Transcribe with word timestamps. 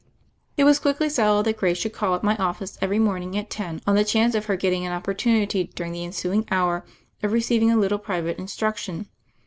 It 0.57 0.63
was 0.63 0.79
quickly 0.79 1.09
settled 1.09 1.45
that 1.45 1.57
Grace 1.57 1.77
should 1.77 1.93
call 1.93 2.15
at 2.15 2.23
my 2.23 2.35
office 2.37 2.75
every 2.81 2.97
morning 2.97 3.37
at 3.37 3.51
ten 3.51 3.81
on 3.85 3.93
the 3.93 4.03
chance 4.03 4.33
of 4.33 4.45
her 4.45 4.55
getting 4.55 4.83
an 4.83 4.91
opportunity 4.91 5.65
during 5.75 5.91
the 5.91 6.03
en 6.05 6.11
suing 6.11 6.43
hour 6.49 6.83
of 7.21 7.31
receiving 7.31 7.69
a 7.69 7.77
little 7.77 7.99
private 7.99 8.39
instruc 8.39 8.77
tion. 8.77 9.09